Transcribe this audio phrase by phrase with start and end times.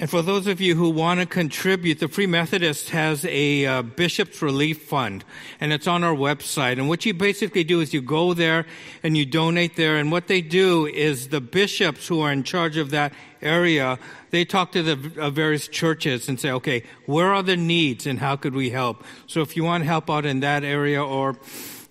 [0.00, 3.82] And for those of you who want to contribute, the Free Methodist has a uh,
[3.82, 5.26] Bishop's Relief Fund,
[5.60, 6.78] and it's on our website.
[6.78, 8.64] And what you basically do is you go there
[9.02, 9.98] and you donate there.
[9.98, 13.98] And what they do is the bishops who are in charge of that area,
[14.30, 18.20] they talk to the uh, various churches and say, okay, where are the needs and
[18.20, 19.04] how could we help?
[19.26, 21.36] So if you want to help out in that area or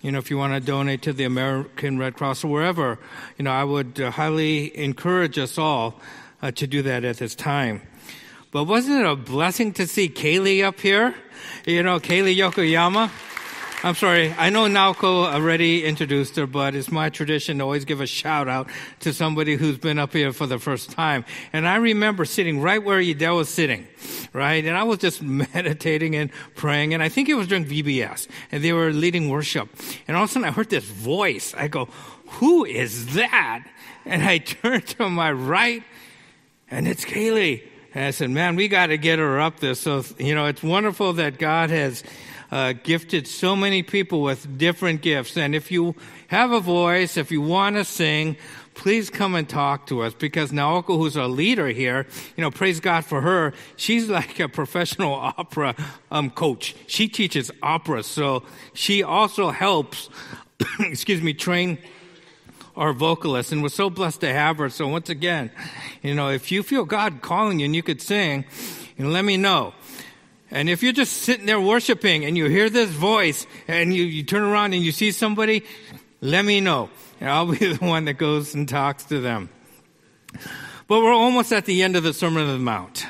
[0.00, 2.98] you know, if you want to donate to the American Red Cross or wherever,
[3.38, 6.00] you know, I would uh, highly encourage us all
[6.42, 7.82] uh, to do that at this time.
[8.52, 11.14] But wasn't it a blessing to see Kaylee up here?
[11.64, 13.08] You know, Kaylee Yokoyama.
[13.84, 14.34] I'm sorry.
[14.36, 18.48] I know Naoko already introduced her, but it's my tradition to always give a shout
[18.48, 18.68] out
[19.00, 21.24] to somebody who's been up here for the first time.
[21.52, 23.86] And I remember sitting right where Yadel was sitting,
[24.32, 24.64] right?
[24.64, 25.22] And I was just
[25.54, 26.92] meditating and praying.
[26.92, 29.68] And I think it was during VBS and they were leading worship.
[30.08, 31.54] And all of a sudden I heard this voice.
[31.56, 31.84] I go,
[32.26, 33.64] who is that?
[34.04, 35.84] And I turned to my right
[36.68, 37.62] and it's Kaylee.
[37.94, 39.74] And I said, man, we got to get her up there.
[39.74, 42.04] So, you know, it's wonderful that God has
[42.52, 45.36] uh, gifted so many people with different gifts.
[45.36, 45.94] And if you
[46.28, 48.36] have a voice, if you want to sing,
[48.74, 52.06] please come and talk to us because Naoko, who's our leader here,
[52.36, 53.52] you know, praise God for her.
[53.76, 55.74] She's like a professional opera
[56.10, 56.76] um, coach.
[56.86, 58.02] She teaches opera.
[58.02, 60.08] So she also helps,
[60.80, 61.78] excuse me, train
[62.80, 64.70] our vocalist, and we're so blessed to have her.
[64.70, 65.50] So once again,
[66.02, 68.46] you know, if you feel God calling you and you could sing,
[68.96, 69.74] you know, let me know.
[70.50, 74.22] And if you're just sitting there worshiping and you hear this voice and you, you
[74.22, 75.62] turn around and you see somebody,
[76.22, 76.88] let me know.
[77.20, 79.50] And I'll be the one that goes and talks to them.
[80.88, 83.06] But we're almost at the end of the Sermon on the Mount.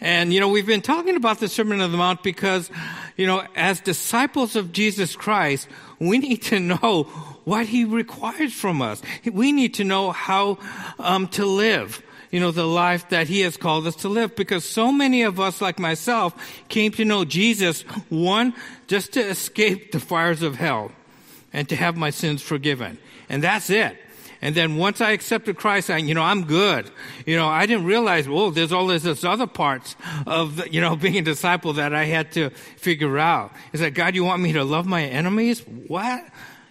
[0.00, 2.70] And, you know, we've been talking about the Sermon on the Mount because,
[3.18, 8.82] you know, as disciples of Jesus Christ, we need to know what he requires from
[8.82, 9.02] us.
[9.30, 10.58] We need to know how
[10.98, 12.02] um, to live
[12.34, 15.38] you know, the life that he has called us to live because so many of
[15.38, 16.34] us, like myself,
[16.68, 18.54] came to know Jesus, one,
[18.88, 20.90] just to escape the fires of hell
[21.52, 22.98] and to have my sins forgiven.
[23.28, 23.96] And that's it.
[24.42, 26.90] And then once I accepted Christ, I, you know, I'm good.
[27.24, 29.94] You know, I didn't realize, oh, there's all this, this other parts
[30.26, 33.52] of, the, you know, being a disciple that I had to figure out.
[33.72, 35.60] Is that God, you want me to love my enemies?
[35.60, 36.24] What?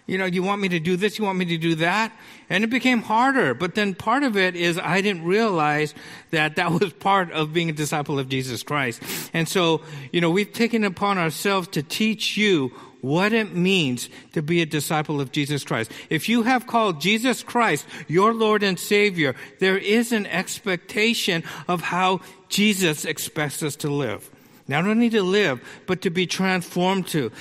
[0.05, 1.17] You know, you want me to do this?
[1.17, 2.11] You want me to do that?
[2.49, 3.53] And it became harder.
[3.53, 5.93] But then part of it is I didn't realize
[6.31, 9.01] that that was part of being a disciple of Jesus Christ.
[9.33, 9.81] And so,
[10.11, 14.65] you know, we've taken upon ourselves to teach you what it means to be a
[14.65, 15.91] disciple of Jesus Christ.
[16.09, 21.81] If you have called Jesus Christ your Lord and Savior, there is an expectation of
[21.81, 24.29] how Jesus expects us to live.
[24.67, 27.31] Not only to live, but to be transformed to.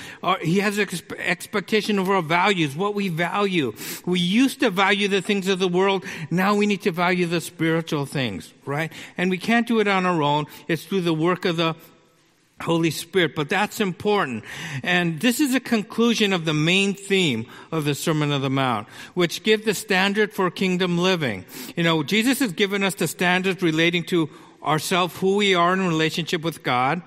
[0.41, 3.73] he has an expectation of our values, what we value.
[4.05, 6.03] We used to value the things of the world.
[6.29, 8.91] Now we need to value the spiritual things, right?
[9.17, 10.47] And we can't do it on our own.
[10.67, 11.75] It's through the work of the
[12.61, 14.43] Holy Spirit, but that's important.
[14.83, 18.87] And this is a conclusion of the main theme of the Sermon of the Mount,
[19.13, 21.45] which give the standard for kingdom living.
[21.75, 24.29] You know, Jesus has given us the standards relating to
[24.63, 27.01] ourselves, who we are in relationship with God,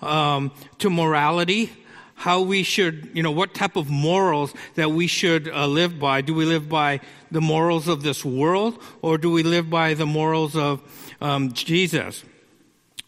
[0.00, 1.72] um, to morality,
[2.14, 6.20] how we should, you know, what type of morals that we should uh, live by.
[6.20, 7.00] Do we live by
[7.30, 10.82] the morals of this world, or do we live by the morals of
[11.20, 12.22] um, Jesus?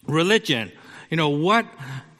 [0.07, 0.71] Religion,
[1.09, 1.65] you know, what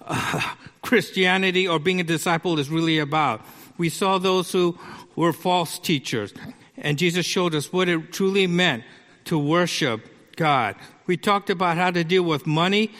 [0.06, 3.42] uh, Christianity or being a disciple is really about.
[3.78, 4.78] We saw those who
[5.16, 6.34] were false teachers,
[6.78, 8.84] and Jesus showed us what it truly meant
[9.26, 10.76] to worship God.
[11.06, 12.92] We talked about how to deal with money,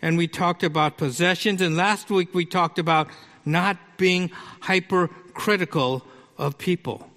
[0.00, 3.08] and we talked about possessions, and last week we talked about
[3.44, 4.30] not being
[4.60, 6.04] hypercritical
[6.38, 7.08] of people.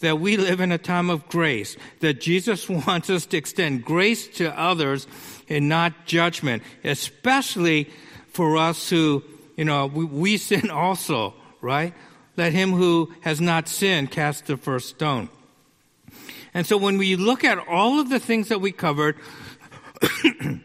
[0.00, 4.26] That we live in a time of grace, that Jesus wants us to extend grace
[4.38, 5.06] to others
[5.48, 7.90] and not judgment, especially
[8.28, 9.22] for us who,
[9.56, 11.92] you know, we, we sin also, right?
[12.36, 15.28] Let him who has not sinned cast the first stone.
[16.52, 19.16] And so when we look at all of the things that we covered,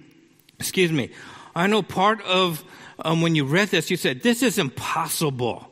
[0.59, 1.11] excuse me,
[1.55, 2.63] I know part of
[2.99, 5.67] um, when you read this, you said, this is impossible.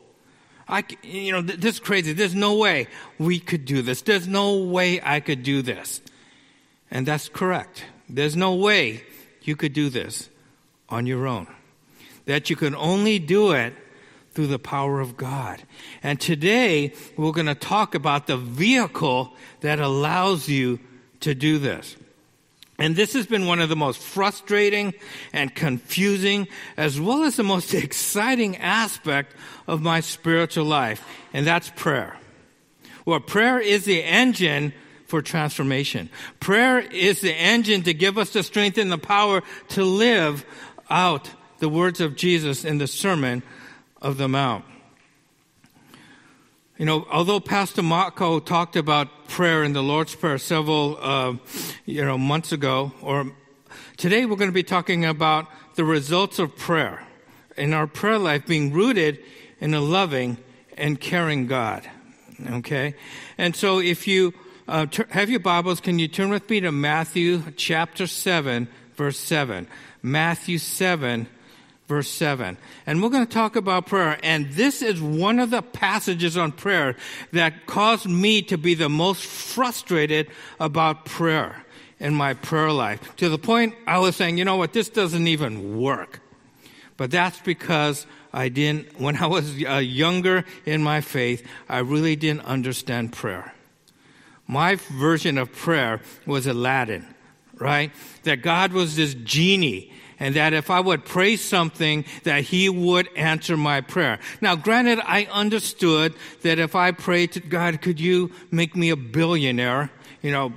[0.68, 2.12] I, you know, this is crazy.
[2.12, 2.86] There's no way
[3.18, 4.02] we could do this.
[4.02, 6.00] There's no way I could do this.
[6.90, 7.84] And that's correct.
[8.08, 9.04] There's no way
[9.42, 10.28] you could do this
[10.88, 11.46] on your own.
[12.26, 13.74] That you can only do it
[14.32, 15.62] through the power of God.
[16.02, 20.78] And today we're going to talk about the vehicle that allows you
[21.20, 21.96] to do this.
[22.80, 24.94] And this has been one of the most frustrating
[25.34, 26.48] and confusing,
[26.78, 29.36] as well as the most exciting aspect
[29.66, 32.16] of my spiritual life, and that's prayer.
[33.04, 34.72] Well, prayer is the engine
[35.06, 36.08] for transformation.
[36.38, 40.46] Prayer is the engine to give us the strength and the power to live
[40.88, 43.42] out the words of Jesus in the Sermon
[44.00, 44.64] of the Mount.
[46.80, 51.34] You know, although Pastor Marco talked about prayer in the Lord's Prayer several, uh,
[51.84, 53.30] you know, months ago, or
[53.98, 57.06] today we're going to be talking about the results of prayer
[57.58, 59.18] in our prayer life being rooted
[59.60, 60.38] in a loving
[60.78, 61.86] and caring God.
[62.50, 62.94] Okay?
[63.36, 64.32] And so if you
[64.66, 69.68] uh, have your Bibles, can you turn with me to Matthew chapter 7, verse 7?
[70.02, 71.28] Matthew 7,
[71.90, 72.56] verse 7.
[72.86, 74.16] And we're going to talk about prayer.
[74.22, 76.94] And this is one of the passages on prayer
[77.32, 81.64] that caused me to be the most frustrated about prayer
[81.98, 85.26] in my prayer life to the point I was saying, you know what, this doesn't
[85.26, 86.20] even work.
[86.96, 92.14] But that's because I didn't, when I was uh, younger in my faith, I really
[92.14, 93.52] didn't understand prayer.
[94.46, 97.06] My version of prayer was Aladdin,
[97.60, 97.92] right?
[98.24, 103.08] That God was this genie and that if I would pray something, that he would
[103.16, 104.18] answer my prayer.
[104.42, 108.96] Now, granted, I understood that if I prayed to God, could you make me a
[108.96, 109.90] billionaire?
[110.20, 110.52] You know,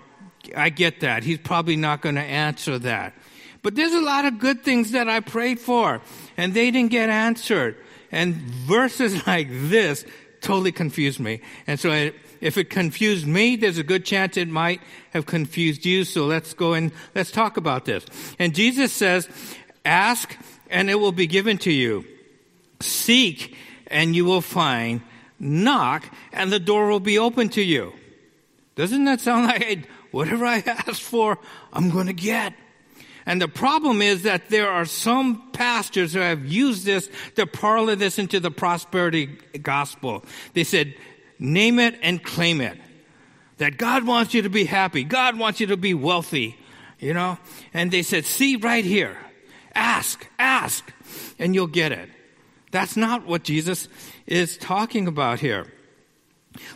[0.56, 1.24] I get that.
[1.24, 3.14] He's probably not going to answer that.
[3.62, 6.02] But there's a lot of good things that I prayed for,
[6.36, 7.78] and they didn't get answered.
[8.12, 10.06] And verses like this
[10.42, 11.40] totally confused me.
[11.66, 14.82] And so it, if it confused me, there's a good chance it might
[15.12, 16.04] have confused you.
[16.04, 18.06] So let's go and let's talk about this.
[18.38, 19.30] And Jesus says,
[19.86, 20.38] ask
[20.70, 22.06] and it will be given to you.
[22.82, 23.56] Seek
[23.88, 25.02] and you will find.
[25.40, 27.94] Knock and the door will be open to you.
[28.76, 31.40] Doesn't that sound like whatever I ask for,
[31.72, 32.54] I'm going to get?
[33.26, 37.96] And the problem is that there are some pastors who have used this to parlor
[37.96, 39.28] this into the prosperity
[39.62, 40.26] gospel.
[40.54, 40.94] They said,
[41.40, 42.78] Name it and claim it.
[43.58, 45.04] That God wants you to be happy.
[45.04, 46.58] God wants you to be wealthy.
[47.00, 47.38] You know?
[47.74, 49.18] And they said, see right here.
[49.76, 50.94] Ask, ask,
[51.40, 52.10] and you'll get it.
[52.72, 53.88] That's not what Jesus
[54.26, 55.68] is talking about here.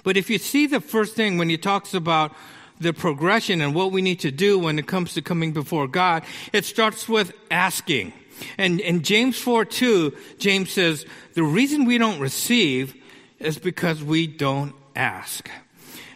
[0.03, 2.33] But if you see the first thing when he talks about
[2.79, 6.23] the progression and what we need to do when it comes to coming before God,
[6.53, 8.13] it starts with asking.
[8.57, 12.95] And in James 4 2, James says, the reason we don't receive
[13.39, 15.49] is because we don't ask.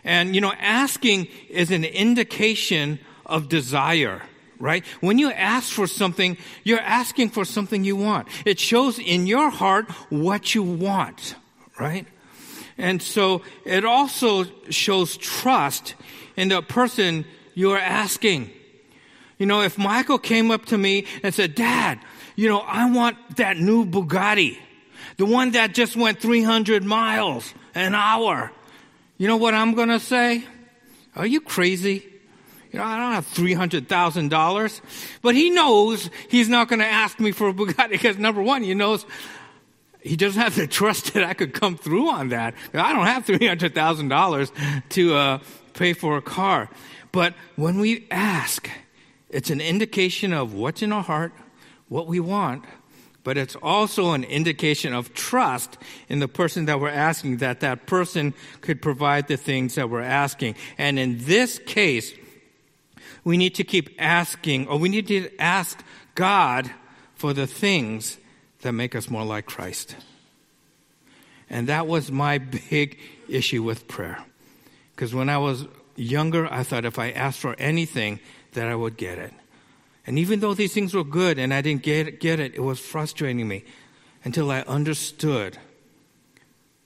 [0.03, 4.21] And, you know, asking is an indication of desire,
[4.59, 4.85] right?
[4.99, 8.27] When you ask for something, you're asking for something you want.
[8.45, 11.35] It shows in your heart what you want,
[11.79, 12.07] right?
[12.77, 15.93] And so it also shows trust
[16.35, 18.49] in the person you're asking.
[19.37, 21.99] You know, if Michael came up to me and said, Dad,
[22.35, 24.57] you know, I want that new Bugatti.
[25.17, 28.51] The one that just went 300 miles an hour.
[29.17, 30.43] You know what I'm going to say?
[31.15, 32.07] Are you crazy?
[32.71, 34.81] You know, I don't have $300,000.
[35.21, 38.63] But he knows he's not going to ask me for a Bugatti because number one,
[38.63, 39.05] he knows
[40.01, 42.55] he doesn't have the trust that I could come through on that.
[42.73, 45.39] I don't have $300,000 to uh,
[45.73, 46.69] pay for a car.
[47.11, 48.69] But when we ask,
[49.29, 51.33] it's an indication of what's in our heart,
[51.89, 52.63] what we want,
[53.23, 55.77] but it's also an indication of trust
[56.09, 60.01] in the person that we're asking that that person could provide the things that we're
[60.01, 60.55] asking.
[60.77, 62.13] And in this case,
[63.23, 65.83] we need to keep asking, or we need to ask
[66.15, 66.71] God
[67.15, 68.17] for the things
[68.61, 69.95] that make us more like Christ.
[71.49, 74.23] And that was my big issue with prayer.
[74.95, 75.65] Because when I was
[75.95, 78.19] younger, I thought if I asked for anything,
[78.53, 79.33] that I would get it.
[80.05, 82.79] And even though these things were good and I didn't get, get it, it was
[82.79, 83.63] frustrating me
[84.23, 85.57] until I understood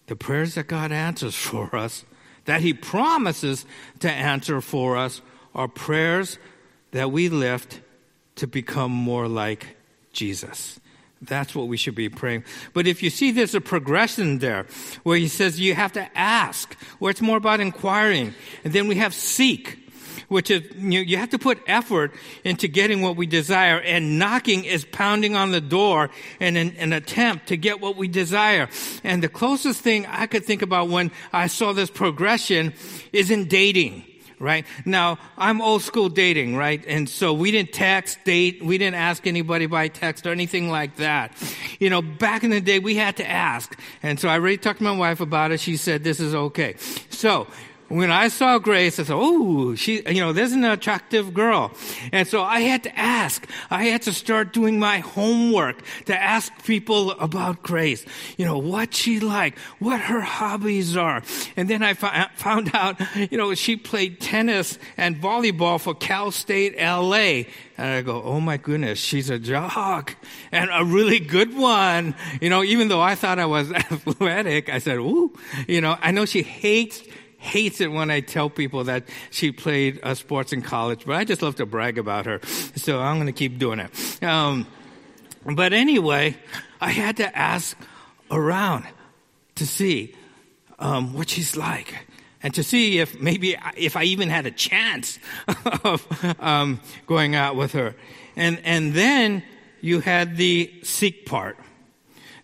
[0.07, 2.05] the prayers that God answers for us,
[2.45, 3.65] that He promises
[3.99, 5.21] to answer for us,
[5.53, 6.37] are prayers
[6.91, 7.79] that we lift
[8.35, 9.77] to become more like
[10.11, 10.79] Jesus.
[11.21, 12.43] That's what we should be praying.
[12.73, 14.67] But if you see there's a progression there
[15.03, 18.33] where he says you have to ask, where it's more about inquiring.
[18.63, 19.84] And then we have seek
[20.29, 22.13] which is you, you have to put effort
[22.43, 26.93] into getting what we desire, and knocking is pounding on the door in an, an
[26.93, 28.69] attempt to get what we desire.
[29.03, 32.73] And the closest thing I could think about when I saw this progression
[33.13, 34.05] is in dating
[34.39, 34.65] right?
[34.85, 36.83] Now, I'm old school dating, right?
[36.87, 40.97] And so we didn't text, date, we didn't ask anybody by text or anything like
[40.97, 41.33] that.
[41.79, 43.79] You know, back in the day, we had to ask.
[44.03, 45.59] And so I already talked to my wife about it.
[45.59, 46.75] She said, this is okay.
[47.09, 47.47] So
[47.87, 51.71] when I saw Grace, I said, "Oh, she, you know, there's an attractive girl,"
[52.11, 53.47] and so I had to ask.
[53.69, 58.05] I had to start doing my homework to ask people about Grace.
[58.37, 61.21] You know, what she like, what her hobbies are,
[61.55, 62.99] and then I uh, found out,
[63.31, 67.43] you know, she played tennis and volleyball for Cal State LA.
[67.77, 70.15] And I go, oh my goodness, she's a jock
[70.51, 72.15] and a really good one.
[72.39, 75.33] You know, even though I thought I was athletic, I said, ooh,
[75.67, 77.03] you know, I know she hates
[77.37, 81.23] hates it when I tell people that she played uh, sports in college, but I
[81.23, 82.39] just love to brag about her.
[82.75, 84.23] So I'm going to keep doing it.
[84.23, 84.67] Um,
[85.45, 86.37] but anyway,
[86.81, 87.77] I had to ask
[88.31, 88.85] around
[89.55, 90.15] to see
[90.79, 92.07] um, what she's like
[92.41, 95.19] and to see if maybe if I even had a chance
[95.83, 96.05] of
[96.39, 97.95] um, going out with her.
[98.35, 99.43] And and then
[99.81, 101.57] you had the seek part.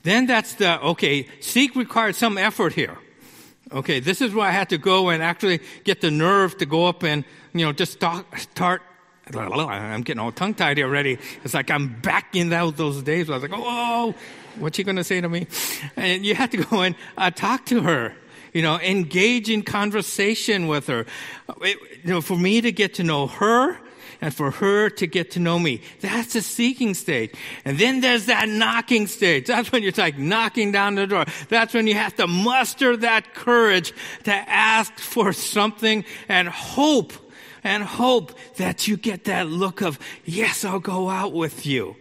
[0.04, 1.28] Then that's the okay.
[1.40, 2.98] Seek required some effort here.
[3.74, 6.88] Okay, this is where I had to go and actually get the nerve to go
[6.88, 7.24] up and,
[7.54, 8.26] you know, just start,
[9.34, 11.18] I'm getting all tongue tied already.
[11.44, 13.30] It's like I'm back in those, those days.
[13.30, 14.14] I was like, oh,
[14.60, 15.48] what's she going to say to me?
[15.96, 18.14] And you had to go and uh, talk to her,
[18.54, 21.06] you know, engage in conversation with her.
[21.62, 23.78] It, you know, for me to get to know her
[24.22, 25.82] and for her to get to know me.
[26.00, 27.34] That's the seeking stage.
[27.66, 29.48] And then there's that knocking stage.
[29.48, 31.26] That's when you're like knocking down the door.
[31.50, 37.14] That's when you have to muster that courage to ask for something and hope
[37.64, 41.96] and hope that you get that look of, yes, I'll go out with you.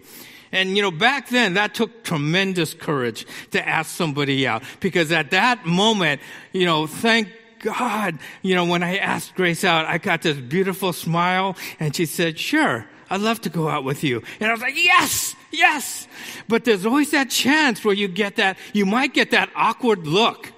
[0.53, 5.31] And you know, back then that took tremendous courage to ask somebody out because at
[5.31, 6.21] that moment,
[6.53, 7.29] you know, thank
[7.61, 12.07] God, you know, when I asked Grace out, I got this beautiful smile and she
[12.07, 14.23] said, sure, I'd love to go out with you.
[14.41, 16.09] And I was like, yes, yes.
[16.49, 20.53] But there's always that chance where you get that, you might get that awkward look,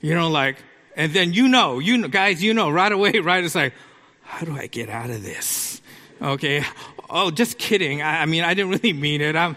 [0.00, 0.56] you know, like,
[0.96, 3.42] and then you know, you know, guys, you know right away, right?
[3.42, 3.74] It's like,
[4.22, 5.82] how do I get out of this?
[6.22, 6.64] Okay.
[7.10, 8.00] Oh, just kidding.
[8.00, 9.34] I, I mean, I didn't really mean it.
[9.34, 9.56] I'm,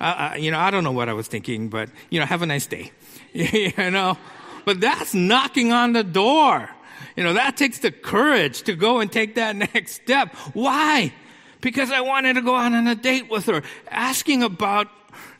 [0.00, 2.46] uh, you know, I don't know what I was thinking, but, you know, have a
[2.46, 2.92] nice day.
[3.32, 4.16] you know,
[4.66, 6.68] but that's knocking on the door.
[7.16, 10.34] You know, that takes the courage to go and take that next step.
[10.52, 11.14] Why?
[11.62, 13.62] Because I wanted to go out on a date with her.
[13.88, 14.88] Asking about,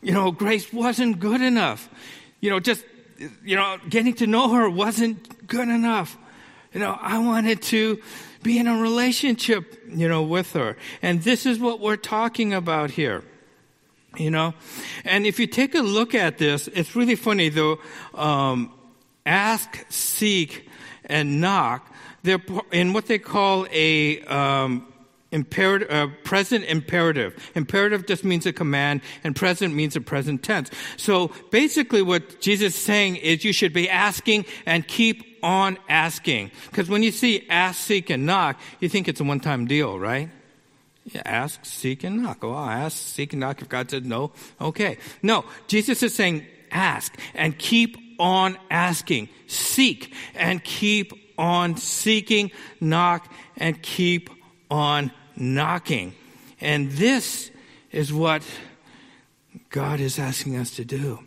[0.00, 1.90] you know, Grace wasn't good enough.
[2.40, 2.84] You know, just,
[3.44, 6.16] you know, getting to know her wasn't good enough.
[6.72, 8.00] You know, I wanted to
[8.44, 10.76] be in a relationship, you know, with her.
[11.02, 13.24] And this is what we're talking about here.
[14.16, 14.54] You know,
[15.04, 17.78] and if you take a look at this, it's really funny though.
[18.14, 18.72] Um,
[19.26, 20.68] ask, seek,
[21.04, 21.92] and knock.
[22.22, 22.42] They're
[22.72, 24.92] in what they call a um,
[25.32, 27.50] imperative, uh, present imperative.
[27.54, 30.70] Imperative just means a command, and present means a present tense.
[30.96, 36.50] So basically, what Jesus is saying is you should be asking and keep on asking.
[36.70, 40.30] Because when you see ask, seek, and knock, you think it's a one-time deal, right?
[41.04, 42.38] Yeah, ask, seek, and knock.
[42.42, 43.62] Oh, I'll ask, seek, and knock.
[43.62, 44.98] If God said no, okay.
[45.22, 49.28] No, Jesus is saying ask and keep on asking.
[49.46, 52.50] Seek and keep on seeking.
[52.80, 54.30] Knock and keep
[54.70, 56.14] on knocking.
[56.60, 57.50] And this
[57.92, 58.42] is what
[59.70, 61.20] God is asking us to do.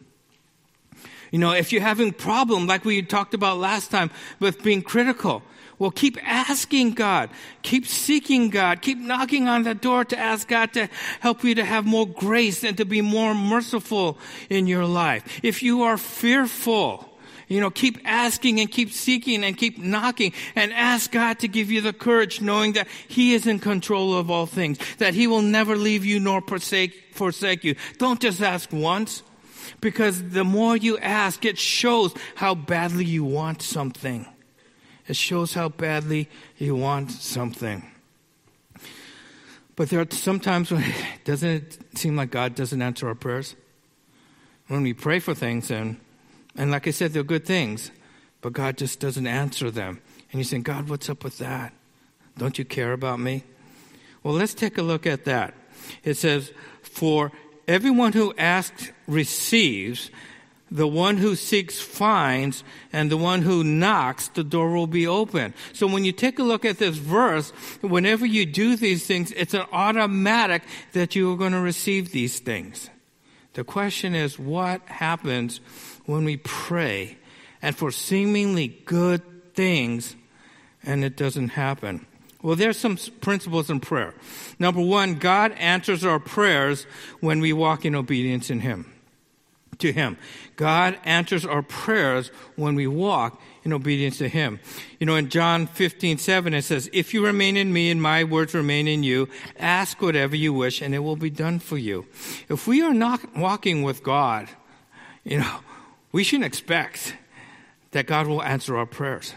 [1.31, 5.43] You know, if you're having problem like we talked about last time with being critical,
[5.79, 7.29] well, keep asking God.
[7.61, 8.81] Keep seeking God.
[8.81, 10.89] Keep knocking on the door to ask God to
[11.21, 14.17] help you to have more grace and to be more merciful
[14.49, 15.39] in your life.
[15.41, 17.09] If you are fearful,
[17.47, 21.71] you know, keep asking and keep seeking and keep knocking and ask God to give
[21.71, 25.41] you the courage knowing that He is in control of all things, that He will
[25.41, 27.75] never leave you nor forsake, forsake you.
[27.97, 29.23] Don't just ask once
[29.79, 34.27] because the more you ask, it shows how badly you want something.
[35.09, 37.83] It shows how badly you want something.
[39.75, 40.85] But there are sometimes when
[41.23, 43.55] doesn't it seem like God doesn't answer our prayers?
[44.67, 45.99] When we pray for things and
[46.55, 47.89] and like I said, they're good things,
[48.41, 49.99] but God just doesn't answer them.
[50.31, 51.73] And you think, God, what's up with that?
[52.37, 53.43] Don't you care about me?
[54.21, 55.55] Well, let's take a look at that.
[56.03, 56.51] It says,
[56.83, 57.31] For
[57.67, 60.11] everyone who asks receives,
[60.71, 65.53] the one who seeks finds, and the one who knocks, the door will be open.
[65.73, 67.49] So when you take a look at this verse,
[67.81, 72.39] whenever you do these things, it's an automatic that you are going to receive these
[72.39, 72.89] things.
[73.53, 75.59] The question is, what happens
[76.05, 77.17] when we pray
[77.61, 80.15] and for seemingly good things
[80.83, 82.05] and it doesn't happen?
[82.41, 84.13] Well, there's some principles in prayer.
[84.59, 86.85] Number one, God answers our prayers
[87.19, 88.93] when we walk in obedience in Him.
[89.79, 90.17] To Him.
[90.55, 94.59] God answers our prayers when we walk in obedience to Him.
[94.99, 98.23] You know, in John 15, 7, it says, If you remain in me and my
[98.23, 102.05] words remain in you, ask whatever you wish and it will be done for you.
[102.47, 104.49] If we are not walking with God,
[105.23, 105.59] you know,
[106.11, 107.15] we shouldn't expect
[107.91, 109.33] that God will answer our prayers.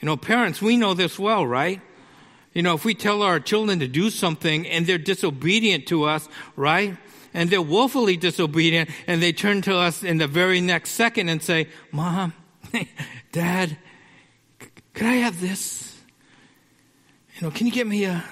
[0.00, 1.80] You know, parents, we know this well, right?
[2.54, 6.28] You know, if we tell our children to do something and they're disobedient to us,
[6.56, 6.96] right?
[7.34, 11.42] And they're woefully disobedient and they turn to us in the very next second and
[11.42, 12.32] say, Mom,
[13.32, 13.76] Dad,
[14.94, 15.98] could I have this?
[17.36, 18.24] You know, can you get me a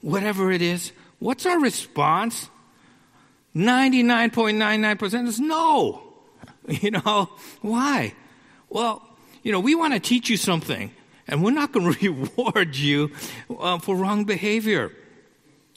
[0.00, 0.92] whatever it is?
[1.18, 2.48] What's our response?
[3.54, 6.00] 99.99% is no.
[6.66, 7.28] You know,
[7.60, 8.14] why?
[8.70, 9.02] Well,
[9.42, 10.90] you know, we want to teach you something,
[11.28, 13.10] and we're not going to reward you
[13.60, 14.90] uh, for wrong behavior.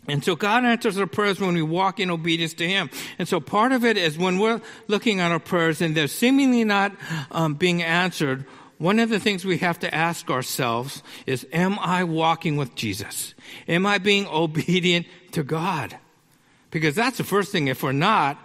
[0.07, 2.89] And so God answers our prayers when we walk in obedience to Him.
[3.19, 6.63] And so part of it is when we're looking at our prayers and they're seemingly
[6.63, 6.93] not
[7.31, 8.45] um, being answered,
[8.77, 13.33] one of the things we have to ask ourselves is, am I walking with Jesus?
[13.67, 15.97] Am I being obedient to God?
[16.71, 17.67] Because that's the first thing.
[17.67, 18.37] If we're not,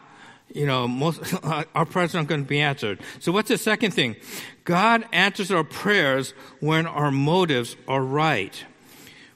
[0.52, 3.00] you know, most, our prayers aren't going to be answered.
[3.20, 4.16] So what's the second thing?
[4.64, 8.64] God answers our prayers when our motives are right.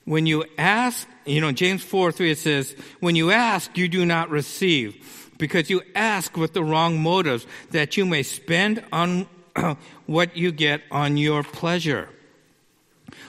[0.06, 4.06] When you ask, you know, James 4 3, it says, When you ask, you do
[4.06, 9.26] not receive, because you ask with the wrong motives, that you may spend on
[10.06, 12.08] what you get on your pleasure.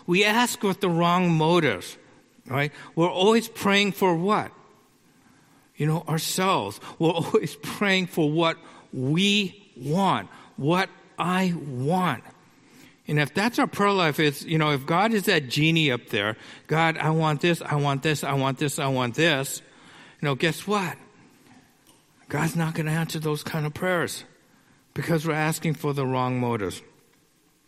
[0.06, 1.98] We ask with the wrong motives,
[2.46, 2.72] right?
[2.96, 4.52] We're always praying for what?
[5.78, 6.80] You know, ourselves.
[7.00, 8.58] We're always praying for what
[8.94, 12.24] we want, what I want.
[13.08, 16.08] And if that's our prayer life, it's, you know, if God is that genie up
[16.10, 16.36] there,
[16.68, 19.62] God, I want this, I want this, I want this, I want this,
[20.22, 20.98] you know, guess what?
[22.28, 24.26] God's not going to answer those kind of prayers
[24.94, 26.82] because we're asking for the wrong motives.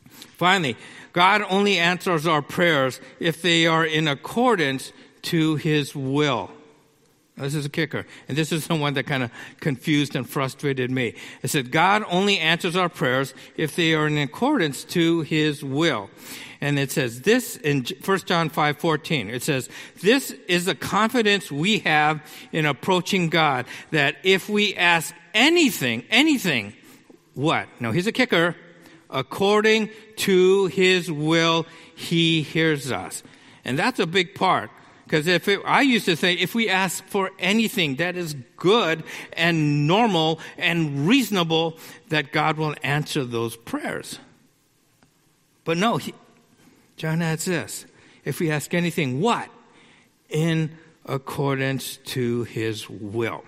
[0.10, 0.76] Finally,
[1.14, 4.92] God only answers our prayers if they are in accordance
[5.24, 6.52] to His will.
[7.40, 8.06] This is a kicker.
[8.28, 11.16] And this is the one that kind of confused and frustrated me.
[11.42, 16.10] It said, God only answers our prayers if they are in accordance to his will.
[16.62, 19.30] And it says this in 1 John 5 14.
[19.30, 19.70] It says,
[20.02, 26.74] This is the confidence we have in approaching God, that if we ask anything, anything,
[27.34, 27.68] what?
[27.80, 28.56] No, here's a kicker.
[29.10, 33.24] According to his will, he hears us.
[33.64, 34.70] And that's a big part.
[35.10, 39.04] Because if it, I used to say, if we ask for anything that is good
[39.34, 44.20] and normal and reasonable, that God will answer those prayers.
[45.64, 46.14] But no, he,
[46.96, 47.88] John adds this:
[48.24, 49.50] if we ask anything, what
[50.30, 53.44] in accordance to His will.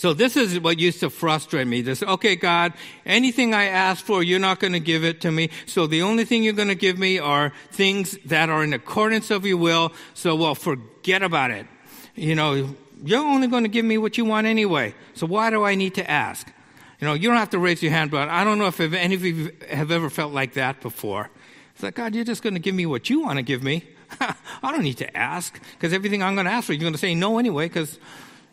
[0.00, 1.82] So this is what used to frustrate me.
[1.82, 2.72] This, okay, God,
[3.04, 5.50] anything I ask for, you're not going to give it to me.
[5.66, 9.30] So the only thing you're going to give me are things that are in accordance
[9.30, 9.92] of your will.
[10.14, 11.66] So, well, forget about it.
[12.14, 14.94] You know, you're only going to give me what you want anyway.
[15.12, 16.50] So why do I need to ask?
[16.98, 19.14] You know, you don't have to raise your hand, but I don't know if any
[19.14, 21.28] of you have ever felt like that before.
[21.74, 23.84] It's like, God, you're just going to give me what you want to give me.
[24.18, 26.98] I don't need to ask because everything I'm going to ask for, you're going to
[26.98, 27.98] say no anyway because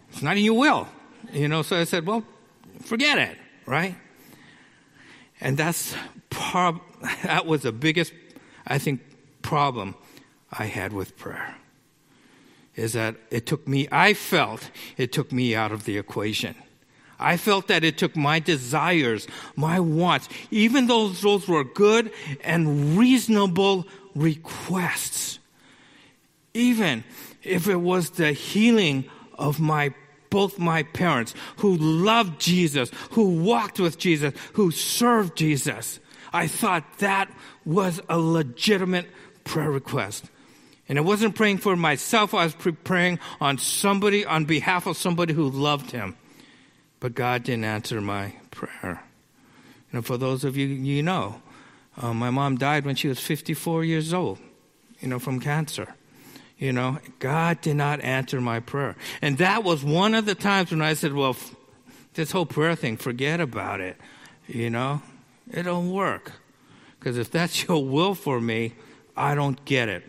[0.10, 0.90] it's not in your will.
[1.32, 2.24] You know, so I said, well,
[2.82, 3.96] forget it, right?
[5.42, 5.96] And that's
[6.30, 6.82] prob-
[7.24, 8.14] that was the biggest,
[8.66, 9.02] I think,
[9.42, 9.96] problem
[10.52, 11.56] I had with prayer.
[12.76, 16.56] Is that it took me, I felt it took me out of the equation.
[17.20, 22.12] I felt that it took my desires, my wants, even though those were good
[22.44, 25.40] and reasonable requests.
[26.54, 27.04] Even
[27.42, 29.94] if it was the healing of my
[30.30, 36.00] both my parents who loved Jesus, who walked with Jesus, who served Jesus.
[36.34, 37.30] I thought that
[37.66, 39.08] was a legitimate
[39.44, 40.26] prayer request.
[40.90, 45.34] And I wasn't praying for myself, I was praying on somebody, on behalf of somebody
[45.34, 46.16] who loved him.
[47.00, 49.04] But God didn't answer my prayer.
[49.92, 51.42] Know, for those of you you know,
[51.98, 54.40] uh, my mom died when she was 54 years old,
[55.00, 55.96] you know, from cancer.
[56.58, 58.96] You know, God did not answer my prayer.
[59.22, 61.56] And that was one of the times when I said, well, f-
[62.16, 63.98] this whole prayer thing, forget about it.
[64.48, 65.02] You know,
[65.52, 66.32] it don't work.
[67.00, 68.74] Because if that's your will for me,
[69.16, 70.04] I don't get it.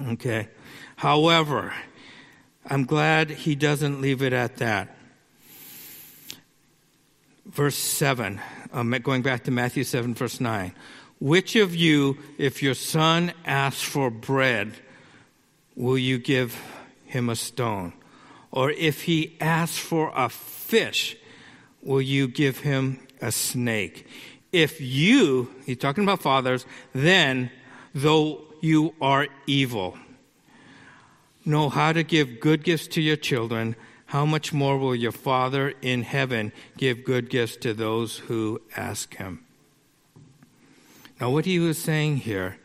[0.00, 0.48] Okay.
[0.96, 1.74] However,
[2.66, 4.96] I'm glad he doesn't leave it at that.
[7.44, 8.40] Verse 7,
[8.72, 10.72] um, going back to Matthew 7, verse 9.
[11.20, 14.72] Which of you, if your son asks for bread,
[15.82, 16.56] will you give
[17.06, 17.92] him a stone?
[18.52, 21.16] Or if he asks for a fish,
[21.82, 24.06] will you give him a snake?
[24.52, 27.50] If you, he's talking about fathers, then,
[27.92, 29.98] though you are evil,
[31.44, 33.74] know how to give good gifts to your children,
[34.06, 39.16] how much more will your Father in heaven give good gifts to those who ask
[39.16, 39.44] him?
[41.20, 42.58] Now, what he was saying here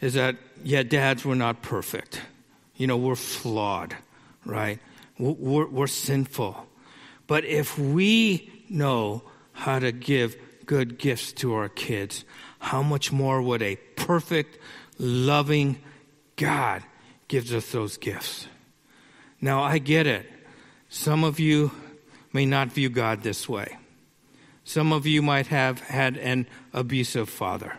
[0.00, 2.22] is that, yeah, dads, we're not perfect.
[2.76, 3.96] You know, we're flawed,
[4.44, 4.80] right?
[5.18, 6.66] We're, we're sinful.
[7.26, 12.24] But if we know how to give good gifts to our kids,
[12.58, 14.58] how much more would a perfect,
[14.98, 15.78] loving
[16.36, 16.82] God
[17.28, 18.48] gives us those gifts?
[19.40, 20.26] Now, I get it.
[20.88, 21.70] Some of you
[22.32, 23.76] may not view God this way.
[24.64, 27.78] Some of you might have had an abusive father.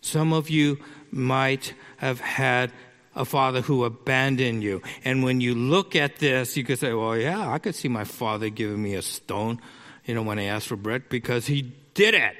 [0.00, 0.78] Some of you
[1.10, 2.70] might have had
[3.14, 4.82] a father who abandoned you.
[5.04, 8.04] And when you look at this, you could say, well, yeah, I could see my
[8.04, 9.60] father giving me a stone,
[10.04, 12.34] you know, when I asked for bread because he did it,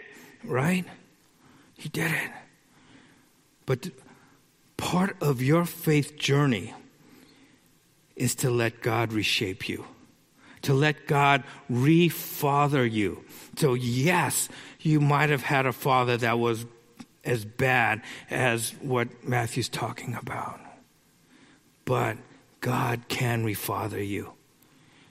[0.44, 0.84] right?
[1.76, 2.30] He did it.
[3.66, 3.90] But
[4.76, 6.74] part of your faith journey
[8.16, 9.84] is to let God reshape you,
[10.62, 13.24] to let God refather you.
[13.56, 14.48] So, yes,
[14.80, 16.66] you might have had a father that was
[17.24, 20.60] as bad as what Matthew's talking about.
[21.85, 22.18] But
[22.61, 24.33] God can refather you.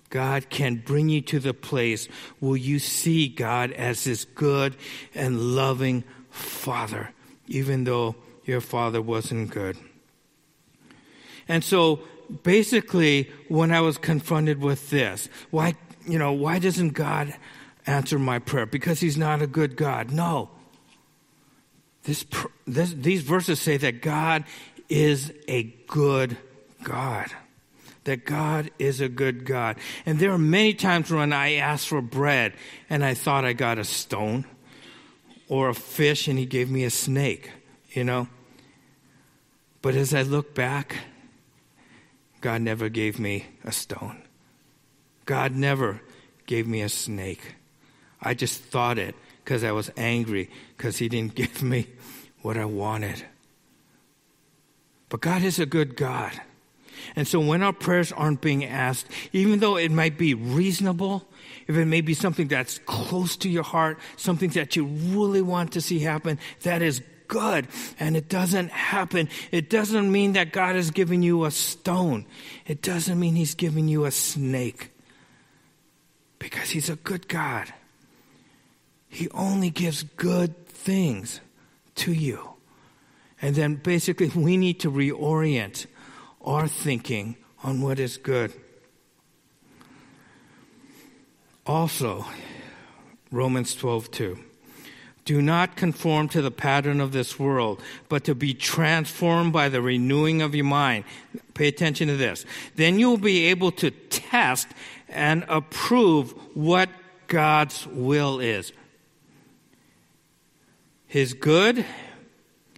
[0.09, 2.07] God can bring you to the place
[2.39, 4.75] where you see God as this good
[5.15, 7.11] and loving Father,
[7.47, 9.77] even though your father wasn't good.
[11.47, 12.01] And so
[12.43, 15.75] basically, when I was confronted with this, why,
[16.07, 17.33] you know, why doesn't God
[17.85, 18.65] answer my prayer?
[18.65, 20.11] Because he's not a good God.
[20.11, 20.49] No.
[22.03, 22.25] This,
[22.67, 24.43] this, these verses say that God
[24.89, 26.37] is a good
[26.83, 27.27] God.
[28.03, 29.77] That God is a good God.
[30.05, 32.53] And there are many times when I asked for bread
[32.89, 34.45] and I thought I got a stone
[35.47, 37.49] or a fish and he gave me a snake,
[37.91, 38.27] you know.
[39.81, 40.97] But as I look back,
[42.41, 44.21] God never gave me a stone.
[45.25, 46.01] God never
[46.45, 47.55] gave me a snake.
[48.21, 51.87] I just thought it because I was angry because he didn't give me
[52.41, 53.23] what I wanted.
[55.09, 56.41] But God is a good God.
[57.15, 61.27] And so when our prayers aren't being asked, even though it might be reasonable,
[61.67, 65.73] if it may be something that's close to your heart, something that you really want
[65.73, 67.67] to see happen, that is good.
[67.99, 69.29] And it doesn't happen.
[69.51, 72.25] It doesn't mean that God is giving you a stone.
[72.65, 74.91] It doesn't mean He's giving you a snake.
[76.39, 77.73] Because He's a good God.
[79.07, 81.39] He only gives good things
[81.95, 82.49] to you.
[83.41, 85.85] And then basically, we need to reorient
[86.43, 88.53] our thinking on what is good.
[91.65, 92.25] Also,
[93.31, 94.39] Romans 12 2.
[95.25, 99.81] Do not conform to the pattern of this world, but to be transformed by the
[99.81, 101.05] renewing of your mind.
[101.53, 102.45] Pay attention to this.
[102.75, 104.67] Then you'll be able to test
[105.07, 106.89] and approve what
[107.27, 108.73] God's will is
[111.07, 111.85] His good,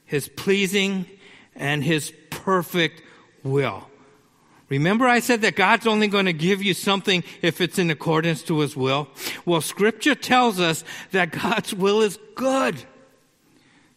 [0.06, 1.08] His pleasing,
[1.56, 3.02] and His perfect
[3.46, 3.88] will.
[4.68, 8.42] Remember, I said that God's only going to give you something if it's in accordance
[8.44, 9.08] to His will?
[9.46, 12.84] Well, Scripture tells us that God's will is good.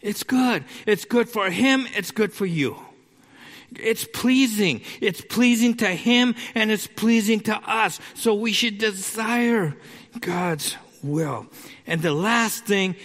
[0.00, 0.64] It's good.
[0.86, 2.76] It's good for Him, it's good for you.
[3.76, 4.80] It's pleasing.
[5.00, 8.00] It's pleasing to Him and it's pleasing to us.
[8.14, 9.76] So we should desire
[10.20, 11.46] God's will.
[11.86, 12.96] And the last thing,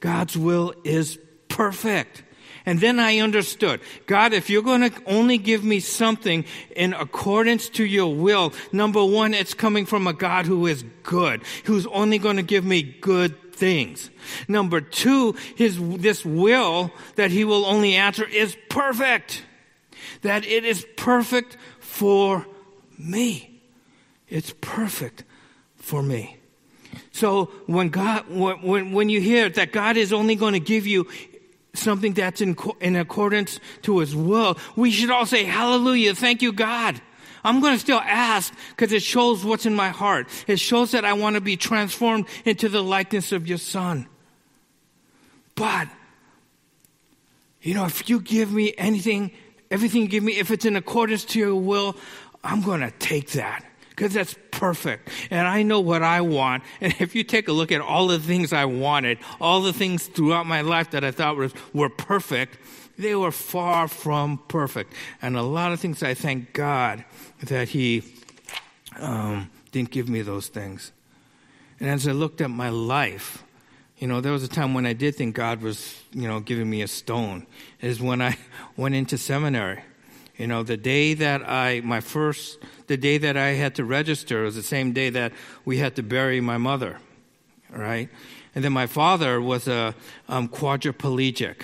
[0.00, 2.22] God's will is perfect.
[2.66, 6.44] And then I understood, God, if you're going to only give me something
[6.76, 11.42] in accordance to your will, number one, it's coming from a God who is good,
[11.64, 14.10] who's only going to give me good things.
[14.48, 19.44] Number two, his, this will that he will only answer is perfect.
[20.22, 22.46] That it is perfect for
[22.98, 23.62] me.
[24.28, 25.24] It's perfect
[25.76, 26.36] for me.
[27.12, 31.08] So when God, when, when you hear that God is only going to give you
[31.74, 36.52] something that's in, in accordance to his will, we should all say, hallelujah, thank you,
[36.52, 37.00] God.
[37.42, 40.28] I'm going to still ask because it shows what's in my heart.
[40.46, 44.06] It shows that I want to be transformed into the likeness of your son.
[45.54, 45.88] But,
[47.62, 49.32] you know, if you give me anything,
[49.70, 51.96] everything you give me, if it's in accordance to your will,
[52.44, 53.64] I'm going to take that
[54.00, 55.10] because that's perfect.
[55.30, 56.62] And I know what I want.
[56.80, 60.06] And if you take a look at all the things I wanted, all the things
[60.06, 62.56] throughout my life that I thought was, were perfect,
[62.96, 64.94] they were far from perfect.
[65.20, 67.04] And a lot of things I thank God
[67.42, 68.02] that He
[68.98, 70.92] um, didn't give me those things.
[71.78, 73.44] And as I looked at my life,
[73.98, 76.70] you know, there was a time when I did think God was, you know, giving
[76.70, 77.46] me a stone.
[77.82, 78.38] Is when I
[78.78, 79.82] went into seminary.
[80.40, 84.44] You know, the day that I, my first, the day that I had to register
[84.44, 85.34] was the same day that
[85.66, 86.98] we had to bury my mother,
[87.68, 88.08] right?
[88.54, 89.94] And then my father was a
[90.30, 91.56] um, quadriplegic.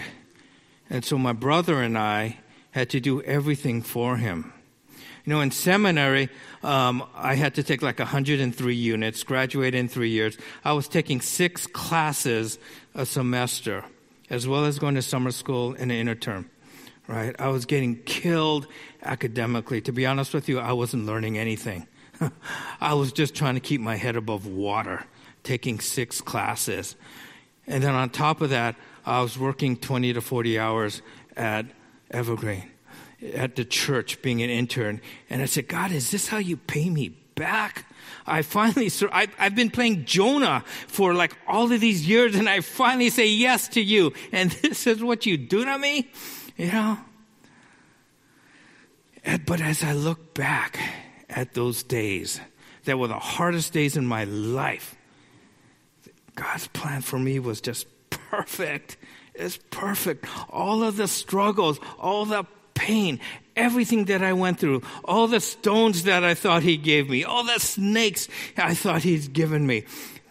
[0.90, 2.36] And so my brother and I
[2.72, 4.52] had to do everything for him.
[5.24, 6.28] You know, in seminary,
[6.62, 10.36] um, I had to take like 103 units, graduate in three years.
[10.66, 12.58] I was taking six classes
[12.94, 13.86] a semester,
[14.28, 16.44] as well as going to summer school in the interterm
[17.08, 17.34] right?
[17.38, 18.66] I was getting killed
[19.02, 19.80] academically.
[19.82, 21.86] To be honest with you, I wasn't learning anything.
[22.80, 25.04] I was just trying to keep my head above water,
[25.42, 26.96] taking six classes.
[27.66, 31.02] And then on top of that, I was working 20 to 40 hours
[31.36, 31.66] at
[32.10, 32.70] Evergreen,
[33.34, 35.00] at the church, being an intern.
[35.30, 37.86] And I said, God, is this how you pay me back?
[38.26, 42.60] I finally, I, I've been playing Jonah for like all of these years, and I
[42.60, 44.12] finally say yes to you.
[44.32, 46.10] And this is what you do to me?
[46.56, 46.98] You know?
[49.44, 50.78] But as I look back
[51.28, 52.40] at those days
[52.84, 54.94] that were the hardest days in my life,
[56.34, 58.96] God's plan for me was just perfect.
[59.34, 60.26] It's perfect.
[60.48, 63.20] All of the struggles, all the pain,
[63.56, 67.44] everything that I went through, all the stones that I thought He gave me, all
[67.44, 69.84] the snakes I thought He's given me,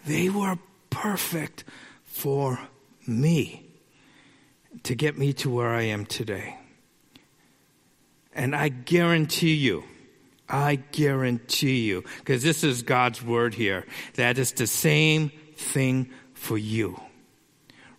[0.06, 0.58] they were
[0.90, 1.66] perfect
[2.06, 2.60] for
[3.06, 3.65] me
[4.86, 6.58] to get me to where I am today.
[8.34, 9.84] And I guarantee you,
[10.48, 16.58] I guarantee you, because this is God's word here, that is the same thing for
[16.58, 17.00] you.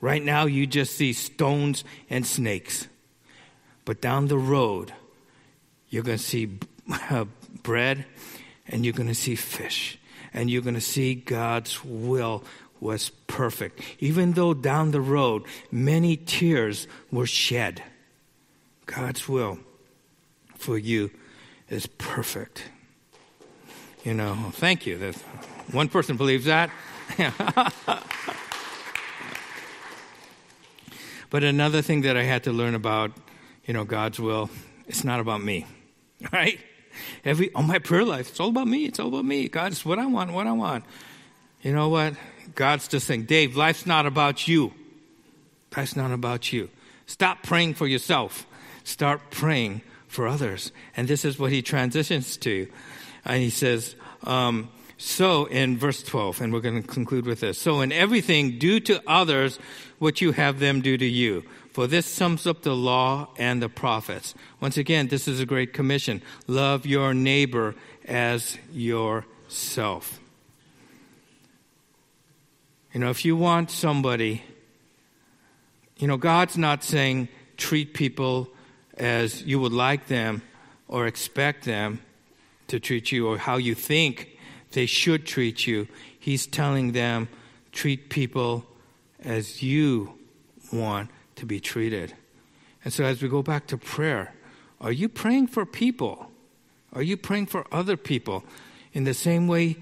[0.01, 2.87] Right now, you just see stones and snakes.
[3.85, 4.93] But down the road,
[5.89, 6.59] you're going to see
[7.63, 8.05] bread
[8.69, 9.99] and you're going to see fish.
[10.33, 12.45] And you're going to see God's will
[12.81, 13.81] was perfect.
[13.99, 17.83] Even though down the road many tears were shed,
[18.87, 19.59] God's will
[20.55, 21.11] for you
[21.69, 22.65] is perfect.
[24.05, 24.99] You know, thank you.
[24.99, 25.17] That
[25.73, 26.71] one person believes that.
[31.31, 33.11] but another thing that I had to learn about,
[33.65, 34.49] you know, God's will,
[34.87, 35.67] it's not about me,
[36.33, 36.61] right?
[37.25, 38.87] Every on my prayer life, it's all about me.
[38.87, 39.49] It's all about me.
[39.49, 40.85] God, it's what I want, what I want.
[41.63, 42.15] You know what?
[42.55, 44.73] God's just saying, Dave, life's not about you.
[45.77, 46.71] Life's not about you.
[47.07, 48.47] Stop praying for yourself.
[48.85, 50.73] Start praying for others.
[50.97, 52.69] And this is what he transitions to.
[53.25, 57.59] And he says, um, so in verse 12, and we're going to conclude with this.
[57.59, 59.59] So in everything, do to others
[59.99, 61.45] what you have them do to you.
[61.73, 64.35] For this sums up the law and the prophets.
[64.61, 66.23] Once again, this is a great commission.
[66.47, 67.75] Love your neighbor
[68.07, 70.19] as yourself.
[72.97, 74.43] You know, if you want somebody,
[75.99, 77.29] you know, God's not saying
[77.59, 78.49] treat people
[78.97, 80.41] as you would like them
[80.89, 82.01] or expect them
[82.69, 84.39] to treat you or how you think
[84.71, 85.89] they should treat you.
[86.19, 87.29] He's telling them
[87.71, 88.65] treat people
[89.23, 90.15] as you
[90.73, 92.15] want to be treated.
[92.83, 94.33] And so as we go back to prayer,
[94.81, 96.31] are you praying for people?
[96.95, 98.43] Are you praying for other people
[98.95, 99.77] in the same way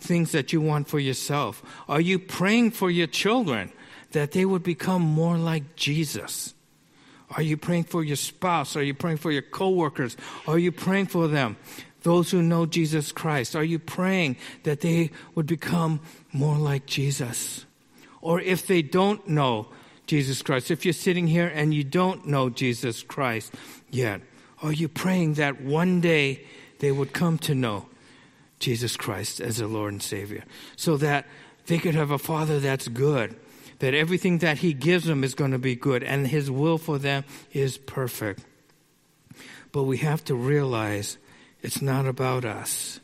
[0.00, 1.62] things that you want for yourself?
[1.88, 3.72] Are you praying for your children
[4.12, 6.54] that they would become more like Jesus?
[7.36, 8.76] Are you praying for your spouse?
[8.76, 10.16] Are you praying for your coworkers?
[10.48, 11.56] Are you praying for them?
[12.02, 16.00] Those who know Jesus Christ, are you praying that they would become
[16.32, 17.66] more like Jesus?
[18.22, 19.68] Or if they don't know
[20.06, 23.54] Jesus Christ, if you're sitting here and you don't know Jesus Christ
[23.90, 24.22] yet,
[24.62, 26.44] are you praying that one day
[26.80, 27.86] they would come to know
[28.60, 30.44] Jesus Christ as their Lord and Savior,
[30.76, 31.26] so that
[31.66, 33.34] they could have a Father that's good,
[33.80, 36.98] that everything that He gives them is going to be good, and His will for
[36.98, 38.44] them is perfect.
[39.72, 41.18] But we have to realize
[41.62, 43.00] it's not about us.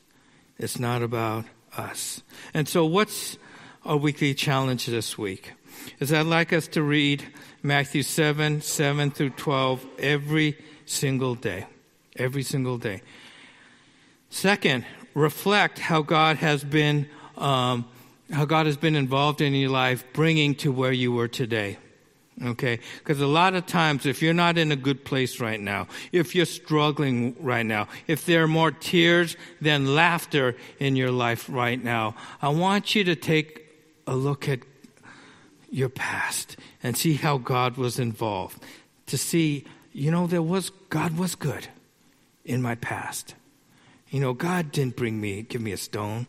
[0.58, 1.44] It's not about
[1.76, 2.22] us.
[2.54, 3.38] And so, what's
[3.84, 5.52] our weekly challenge this week?
[6.00, 7.24] Is I'd like us to read
[7.62, 11.66] Matthew 7 7 through 12 every single day.
[12.16, 13.02] Every single day.
[14.30, 14.84] Second,
[15.16, 17.86] reflect how God has been, um,
[18.30, 21.78] how God has been involved in your life, bringing to where you were today.
[22.44, 22.80] Okay?
[22.98, 26.34] Because a lot of times, if you're not in a good place right now, if
[26.34, 31.82] you're struggling right now, if there are more tears than laughter in your life right
[31.82, 33.64] now, I want you to take
[34.06, 34.58] a look at
[35.70, 38.62] your past and see how God was involved.
[39.06, 41.68] To see, you know, there was, God was good
[42.44, 43.34] in my past.
[44.10, 46.26] You know, God didn't bring me, give me a stone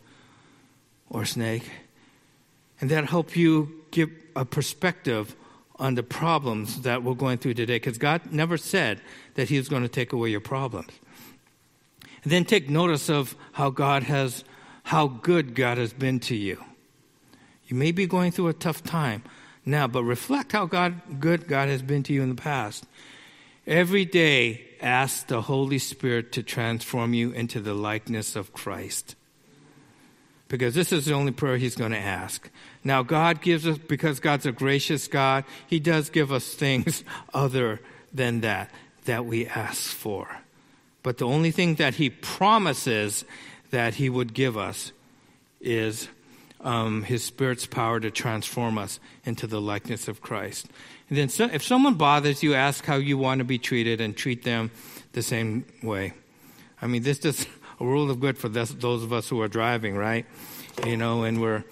[1.10, 1.70] or a snake.
[2.82, 5.36] And that help you give a perspective
[5.80, 7.76] on the problems that we're going through today.
[7.76, 9.02] Because God never said
[9.36, 10.92] that He was going to take away your problems.
[12.24, 14.44] And then take notice of how God has,
[14.84, 16.64] how good God has been to you.
[17.68, 19.24] You may be going through a tough time
[19.66, 22.86] now, but reflect how God, good God has been to you in the past.
[23.68, 29.16] Every day, ask the Holy Spirit to transform you into the likeness of Christ.
[30.48, 32.50] Because this is the only prayer He's going to ask.
[32.86, 37.04] Now, God gives us, because God's a gracious God, He does give us things
[37.34, 37.82] other
[38.14, 38.72] than that,
[39.04, 40.38] that we ask for.
[41.04, 43.26] But the only thing that He promises
[43.72, 44.94] that He would give us
[45.60, 46.08] is
[46.62, 50.68] um, His Spirit's power to transform us into the likeness of Christ.
[51.10, 54.16] And then, so, if someone bothers you, ask how you want to be treated and
[54.16, 54.72] treat them
[55.14, 56.14] the same way.
[56.82, 57.48] I mean, this is
[57.80, 60.26] a rule of good for this, those of us who are driving, right?
[60.86, 61.64] You know, and we're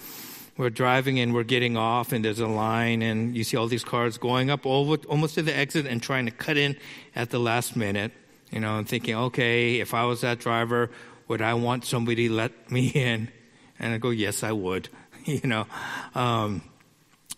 [0.57, 3.83] we're driving and we're getting off, and there's a line, and you see all these
[3.83, 6.77] cars going up over, almost to the exit and trying to cut in
[7.13, 8.13] at the last minute.
[8.51, 10.91] You know, and thinking, okay, if I was that driver,
[11.27, 13.29] would I want somebody let me in?
[13.79, 14.87] And I go, yes, I would.
[15.25, 15.65] you know,
[16.13, 16.61] um,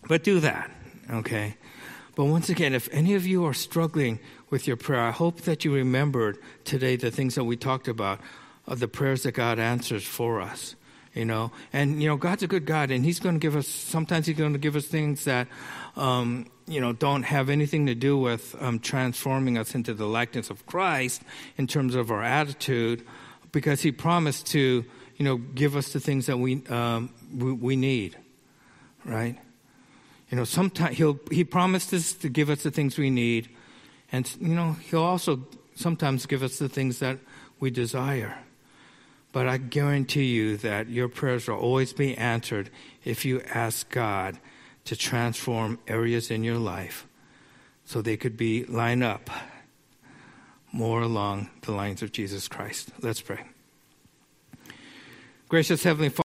[0.06, 0.70] but do that,
[1.10, 1.56] okay?
[2.18, 4.18] But once again, if any of you are struggling
[4.50, 8.18] with your prayer, I hope that you remembered today the things that we talked about
[8.66, 10.74] of the prayers that God answers for us.
[11.14, 13.68] You know, and you know, God's a good God, and He's going to give us.
[13.68, 15.46] Sometimes He's going to give us things that,
[15.94, 20.50] um, you know, don't have anything to do with um, transforming us into the likeness
[20.50, 21.22] of Christ
[21.56, 23.06] in terms of our attitude,
[23.52, 24.84] because He promised to,
[25.16, 28.16] you know, give us the things that we um, we, we need,
[29.04, 29.38] right?
[30.30, 33.48] You know, sometimes He'll He promised us to give us the things we need,
[34.12, 37.18] and you know, He'll also sometimes give us the things that
[37.60, 38.38] we desire.
[39.32, 42.70] But I guarantee you that your prayers will always be answered
[43.04, 44.38] if you ask God
[44.86, 47.06] to transform areas in your life
[47.84, 49.30] so they could be line up
[50.72, 52.90] more along the lines of Jesus Christ.
[53.00, 53.40] Let's pray.
[55.48, 56.16] Gracious Heavenly Father,